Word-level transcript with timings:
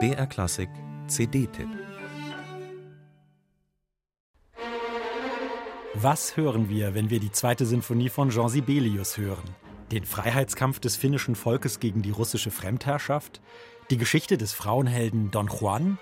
BR 0.00 0.26
Klassik 0.26 0.68
CD-Tipp 1.06 1.68
Was 5.94 6.36
hören 6.36 6.68
wir, 6.68 6.94
wenn 6.94 7.10
wir 7.10 7.20
die 7.20 7.30
zweite 7.30 7.64
Sinfonie 7.64 8.08
von 8.08 8.30
Jean 8.30 8.48
Sibelius 8.48 9.16
hören? 9.16 9.44
Den 9.92 10.04
Freiheitskampf 10.04 10.80
des 10.80 10.96
finnischen 10.96 11.36
Volkes 11.36 11.78
gegen 11.78 12.02
die 12.02 12.10
russische 12.10 12.50
Fremdherrschaft? 12.50 13.40
Die 13.90 13.96
Geschichte 13.96 14.38
des 14.38 14.52
Frauenhelden 14.52 15.30
Don 15.30 15.46
Juan? 15.46 15.98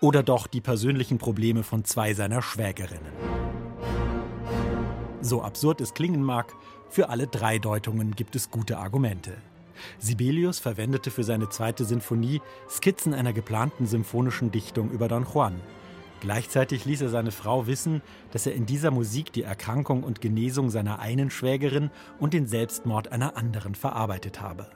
Oder 0.00 0.22
doch 0.22 0.46
die 0.46 0.62
persönlichen 0.62 1.18
Probleme 1.18 1.64
von 1.64 1.84
zwei 1.84 2.14
seiner 2.14 2.40
Schwägerinnen? 2.40 3.12
So 5.20 5.42
absurd 5.42 5.82
es 5.82 5.92
klingen 5.92 6.22
mag, 6.22 6.54
für 6.88 7.10
alle 7.10 7.26
drei 7.26 7.58
Deutungen 7.58 8.12
gibt 8.12 8.36
es 8.36 8.50
gute 8.50 8.78
Argumente. 8.78 9.36
Sibelius 9.98 10.58
verwendete 10.58 11.10
für 11.10 11.24
seine 11.24 11.48
zweite 11.48 11.84
Sinfonie 11.84 12.40
Skizzen 12.68 13.14
einer 13.14 13.32
geplanten 13.32 13.86
symphonischen 13.86 14.50
Dichtung 14.50 14.90
über 14.90 15.08
Don 15.08 15.26
Juan. 15.32 15.60
Gleichzeitig 16.20 16.84
ließ 16.84 17.02
er 17.02 17.08
seine 17.10 17.30
Frau 17.30 17.66
wissen, 17.66 18.02
dass 18.32 18.46
er 18.46 18.54
in 18.54 18.66
dieser 18.66 18.90
Musik 18.90 19.32
die 19.32 19.42
Erkrankung 19.42 20.02
und 20.02 20.20
Genesung 20.20 20.70
seiner 20.70 20.98
einen 20.98 21.30
Schwägerin 21.30 21.90
und 22.18 22.32
den 22.32 22.46
Selbstmord 22.46 23.12
einer 23.12 23.36
anderen 23.36 23.74
verarbeitet 23.74 24.40
habe. 24.40 24.66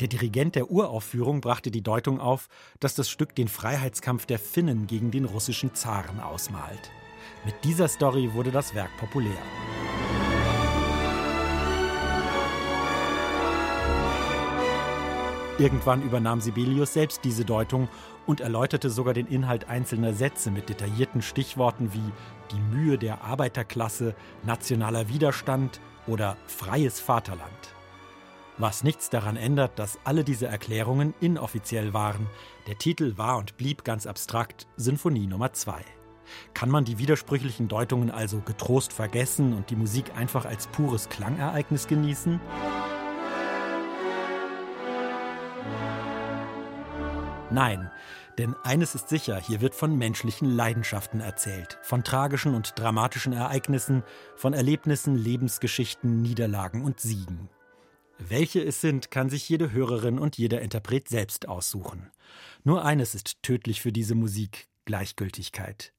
Der 0.00 0.08
Dirigent 0.08 0.54
der 0.54 0.70
Uraufführung 0.70 1.40
brachte 1.40 1.70
die 1.70 1.82
Deutung 1.82 2.20
auf, 2.20 2.48
dass 2.80 2.94
das 2.94 3.10
Stück 3.10 3.34
den 3.34 3.48
Freiheitskampf 3.48 4.26
der 4.26 4.38
Finnen 4.38 4.86
gegen 4.86 5.10
den 5.10 5.24
russischen 5.24 5.74
Zaren 5.74 6.20
ausmalt. 6.20 6.90
Mit 7.44 7.54
dieser 7.64 7.88
Story 7.88 8.30
wurde 8.34 8.50
das 8.50 8.74
Werk 8.74 8.90
populär. 8.98 9.38
Irgendwann 15.60 16.00
übernahm 16.00 16.40
Sibelius 16.40 16.94
selbst 16.94 17.22
diese 17.22 17.44
Deutung 17.44 17.90
und 18.24 18.40
erläuterte 18.40 18.88
sogar 18.88 19.12
den 19.12 19.26
Inhalt 19.26 19.68
einzelner 19.68 20.14
Sätze 20.14 20.50
mit 20.50 20.70
detaillierten 20.70 21.20
Stichworten 21.20 21.92
wie 21.92 22.12
die 22.50 22.74
Mühe 22.74 22.96
der 22.96 23.22
Arbeiterklasse, 23.24 24.14
nationaler 24.42 25.10
Widerstand 25.10 25.82
oder 26.06 26.38
freies 26.46 26.98
Vaterland. 26.98 27.74
Was 28.56 28.84
nichts 28.84 29.10
daran 29.10 29.36
ändert, 29.36 29.78
dass 29.78 29.98
alle 30.02 30.24
diese 30.24 30.46
Erklärungen 30.46 31.12
inoffiziell 31.20 31.92
waren. 31.92 32.26
Der 32.66 32.78
Titel 32.78 33.18
war 33.18 33.36
und 33.36 33.58
blieb 33.58 33.84
ganz 33.84 34.06
abstrakt 34.06 34.66
Sinfonie 34.78 35.26
Nummer 35.26 35.52
2. 35.52 35.74
Kann 36.54 36.70
man 36.70 36.86
die 36.86 36.96
widersprüchlichen 36.96 37.68
Deutungen 37.68 38.10
also 38.10 38.40
getrost 38.40 38.94
vergessen 38.94 39.52
und 39.52 39.68
die 39.68 39.76
Musik 39.76 40.16
einfach 40.16 40.46
als 40.46 40.68
pures 40.68 41.10
Klangereignis 41.10 41.86
genießen? 41.86 42.40
Nein, 47.50 47.90
denn 48.38 48.54
eines 48.62 48.94
ist 48.94 49.08
sicher, 49.08 49.38
hier 49.38 49.60
wird 49.60 49.74
von 49.74 49.96
menschlichen 49.98 50.48
Leidenschaften 50.48 51.20
erzählt, 51.20 51.78
von 51.82 52.04
tragischen 52.04 52.54
und 52.54 52.78
dramatischen 52.78 53.32
Ereignissen, 53.32 54.04
von 54.36 54.54
Erlebnissen, 54.54 55.16
Lebensgeschichten, 55.16 56.22
Niederlagen 56.22 56.84
und 56.84 57.00
Siegen. 57.00 57.48
Welche 58.18 58.62
es 58.62 58.80
sind, 58.80 59.10
kann 59.10 59.30
sich 59.30 59.48
jede 59.48 59.72
Hörerin 59.72 60.18
und 60.18 60.38
jeder 60.38 60.60
Interpret 60.60 61.08
selbst 61.08 61.48
aussuchen. 61.48 62.10
Nur 62.64 62.84
eines 62.84 63.14
ist 63.14 63.42
tödlich 63.42 63.80
für 63.80 63.92
diese 63.92 64.14
Musik 64.14 64.68
Gleichgültigkeit. 64.84 65.92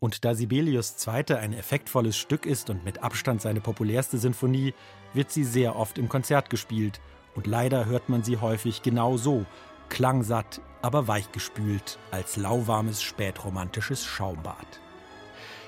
Und 0.00 0.24
da 0.24 0.34
Sibelius 0.34 0.96
Zweite 0.96 1.38
ein 1.38 1.52
effektvolles 1.52 2.16
Stück 2.16 2.46
ist 2.46 2.68
und 2.68 2.84
mit 2.84 3.02
Abstand 3.02 3.40
seine 3.40 3.60
populärste 3.60 4.18
Sinfonie, 4.18 4.74
wird 5.14 5.30
sie 5.30 5.44
sehr 5.44 5.76
oft 5.76 5.98
im 5.98 6.08
Konzert 6.08 6.50
gespielt. 6.50 7.00
Und 7.34 7.46
leider 7.46 7.86
hört 7.86 8.08
man 8.08 8.24
sie 8.24 8.38
häufig 8.38 8.82
genau 8.82 9.16
so, 9.16 9.46
klangsatt, 9.88 10.60
aber 10.82 11.08
weichgespült, 11.08 11.98
als 12.10 12.36
lauwarmes 12.36 13.02
spätromantisches 13.02 14.04
Schaumbad. 14.04 14.80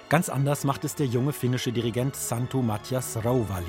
Ganz 0.09 0.29
anders 0.29 0.65
macht 0.65 0.85
es 0.85 0.95
der 0.95 1.07
junge 1.07 1.33
finnische 1.33 1.73
Dirigent 1.73 2.17
Santu 2.17 2.63
Matjas 2.63 3.17
Rauvali. 3.25 3.67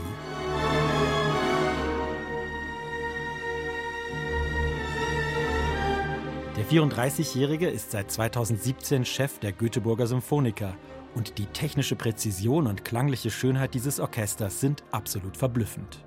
Der 6.58 6.66
34-Jährige 6.66 7.70
ist 7.70 7.92
seit 7.92 8.12
2017 8.12 9.06
Chef 9.06 9.40
der 9.40 9.52
Göteborger 9.52 10.08
Symphoniker 10.08 10.76
und 11.16 11.38
die 11.38 11.48
technische 11.48 11.96
Präzision 11.96 12.68
und 12.68 12.86
klangliche 12.86 13.32
Schönheit 13.32 13.74
dieses 13.74 14.00
Orchesters 14.00 14.60
sind 14.60 14.84
absolut 14.92 15.38
verblüffend. 15.38 16.04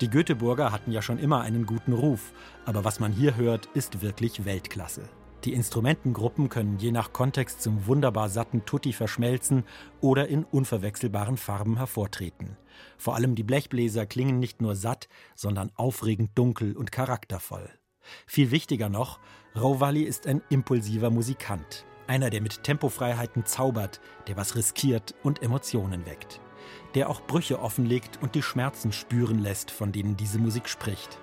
Die 0.00 0.10
Göteborger 0.10 0.72
hatten 0.72 0.92
ja 0.92 1.02
schon 1.02 1.18
immer 1.18 1.40
einen 1.40 1.66
guten 1.66 1.92
Ruf, 1.92 2.32
aber 2.64 2.84
was 2.84 3.00
man 3.00 3.12
hier 3.12 3.36
hört, 3.36 3.66
ist 3.74 4.02
wirklich 4.02 4.44
Weltklasse. 4.44 5.08
Die 5.44 5.54
Instrumentengruppen 5.54 6.48
können 6.48 6.78
je 6.78 6.92
nach 6.92 7.12
Kontext 7.12 7.62
zum 7.62 7.86
wunderbar 7.86 8.28
satten 8.28 8.64
Tutti 8.64 8.92
verschmelzen 8.92 9.64
oder 10.00 10.28
in 10.28 10.44
unverwechselbaren 10.44 11.36
Farben 11.36 11.78
hervortreten. 11.78 12.56
Vor 12.96 13.16
allem 13.16 13.34
die 13.34 13.42
Blechbläser 13.42 14.06
klingen 14.06 14.38
nicht 14.38 14.62
nur 14.62 14.76
satt, 14.76 15.08
sondern 15.34 15.72
aufregend 15.74 16.30
dunkel 16.36 16.76
und 16.76 16.92
charaktervoll. 16.92 17.68
Viel 18.26 18.52
wichtiger 18.52 18.88
noch, 18.88 19.18
Rovalli 19.56 20.02
ist 20.02 20.28
ein 20.28 20.42
impulsiver 20.48 21.10
Musikant. 21.10 21.86
Einer, 22.06 22.30
der 22.30 22.40
mit 22.40 22.62
Tempofreiheiten 22.62 23.44
zaubert, 23.44 24.00
der 24.28 24.36
was 24.36 24.54
riskiert 24.54 25.14
und 25.24 25.42
Emotionen 25.42 26.06
weckt 26.06 26.40
der 26.94 27.08
auch 27.08 27.22
Brüche 27.22 27.60
offenlegt 27.60 28.18
und 28.22 28.34
die 28.34 28.42
Schmerzen 28.42 28.92
spüren 28.92 29.38
lässt, 29.38 29.70
von 29.70 29.92
denen 29.92 30.16
diese 30.16 30.38
Musik 30.38 30.68
spricht. 30.68 31.18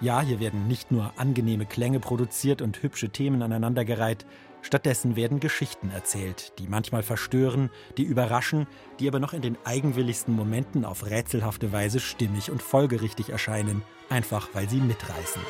Ja, 0.00 0.20
hier 0.20 0.40
werden 0.40 0.66
nicht 0.66 0.90
nur 0.90 1.12
angenehme 1.16 1.66
Klänge 1.66 2.00
produziert 2.00 2.62
und 2.62 2.82
hübsche 2.82 3.10
Themen 3.10 3.42
aneinandergereiht, 3.42 4.26
stattdessen 4.62 5.16
werden 5.16 5.40
Geschichten 5.40 5.90
erzählt, 5.90 6.52
die 6.58 6.66
manchmal 6.68 7.02
verstören, 7.02 7.70
die 7.96 8.02
überraschen, 8.02 8.66
die 8.98 9.08
aber 9.08 9.20
noch 9.20 9.32
in 9.32 9.42
den 9.42 9.56
eigenwilligsten 9.64 10.34
Momenten 10.34 10.84
auf 10.84 11.06
rätselhafte 11.06 11.72
Weise 11.72 12.00
stimmig 12.00 12.50
und 12.50 12.62
folgerichtig 12.62 13.30
erscheinen, 13.30 13.82
einfach 14.08 14.48
weil 14.52 14.68
sie 14.68 14.80
mitreißen. 14.80 15.42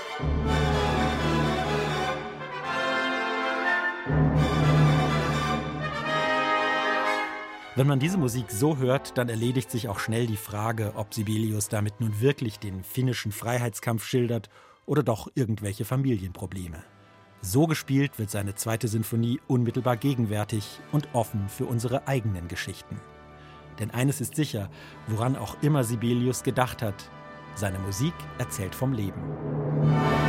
Wenn 7.77 7.89
man 7.89 7.99
diese 7.99 8.19
Musik 8.19 8.53
so 8.53 8.77
hört, 8.77 9.19
dann 9.19 9.29
erledigt 9.29 9.69
sich 9.69 9.89
auch 9.89 9.99
schnell 9.99 10.29
die 10.29 10.37
Frage, 10.37 10.93
ob 10.95 11.13
Sibelius 11.13 11.69
damit 11.69 12.01
nun 12.01 12.21
wirklich 12.21 12.61
den 12.61 12.85
finnischen 12.85 13.33
Freiheitskampf 13.33 14.05
schildert 14.07 14.49
oder 14.87 15.03
doch 15.03 15.29
irgendwelche 15.35 15.85
Familienprobleme. 15.85 16.85
So 17.41 17.67
gespielt 17.67 18.17
wird 18.21 18.31
seine 18.31 18.55
zweite 18.55 18.87
Sinfonie 18.87 19.41
unmittelbar 19.49 19.97
gegenwärtig 19.97 20.79
und 20.93 21.09
offen 21.15 21.49
für 21.49 21.67
unsere 21.67 22.07
eigenen 22.07 22.47
Geschichten. 22.47 23.01
Denn 23.81 23.91
eines 23.91 24.21
ist 24.21 24.37
sicher, 24.37 24.71
woran 25.09 25.35
auch 25.35 25.57
immer 25.61 25.83
Sibelius 25.83 26.45
gedacht 26.45 26.81
hat, 26.81 27.11
seine 27.57 27.81
Musik 27.81 28.15
erzählt 28.39 28.75
vom 28.77 28.93
Leben. 28.93 30.24